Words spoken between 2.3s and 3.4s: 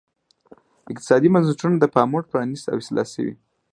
پرانیست او اصلاح شوي.